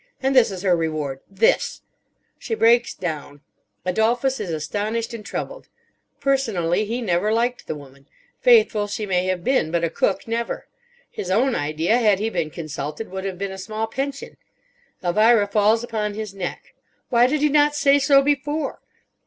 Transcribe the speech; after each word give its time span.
And 0.19 0.35
this 0.35 0.49
is 0.49 0.63
her 0.63 0.75
reward. 0.75 1.19
This! 1.29 1.81
She 2.39 2.55
breaks 2.55 2.95
down. 2.95 3.41
Adolphus 3.85 4.39
is 4.39 4.49
astonished 4.49 5.13
and 5.13 5.23
troubled. 5.23 5.67
Personally 6.19 6.85
he 6.85 7.03
never 7.03 7.31
liked 7.31 7.67
the 7.67 7.75
woman. 7.75 8.07
Faithful 8.39 8.87
she 8.87 9.05
may 9.05 9.27
have 9.27 9.43
been, 9.43 9.69
but 9.69 9.83
a 9.83 9.91
cook 9.91 10.27
never. 10.27 10.65
His 11.11 11.29
own 11.29 11.53
idea, 11.53 11.99
had 11.99 12.17
he 12.17 12.31
been 12.31 12.49
consulted, 12.49 13.11
would 13.11 13.25
have 13.25 13.37
been 13.37 13.51
a 13.51 13.59
small 13.59 13.85
pension. 13.85 14.37
Elvira 15.03 15.45
falls 15.45 15.83
upon 15.83 16.15
his 16.15 16.33
neck. 16.33 16.73
Why 17.09 17.27
did 17.27 17.41
he 17.41 17.49
not 17.49 17.75
say 17.75 17.99
so 17.99 18.23
before? 18.23 18.81